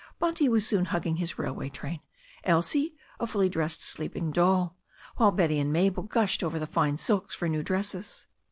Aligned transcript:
Bunty 0.17 0.49
was 0.49 0.65
soon 0.65 0.85
hugging 0.85 1.17
his 1.17 1.37
railway 1.37 1.69
train, 1.69 1.99
Elsie, 2.43 2.95
a 3.19 3.27
fully 3.27 3.49
dressed 3.49 3.83
sleep 3.83 4.15
ing 4.15 4.31
doll, 4.31 4.75
while 5.17 5.29
Betty 5.29 5.59
and 5.59 5.71
Mabel 5.71 6.01
gushed 6.01 6.41
over 6.43 6.65
fine 6.65 6.97
silks 6.97 7.35
for* 7.35 7.47
new 7.47 7.61
dresses. 7.61 8.25